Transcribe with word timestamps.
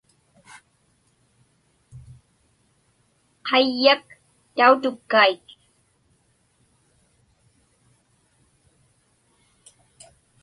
Qayyak 3.47 4.05
tautukkaik. 4.55 5.45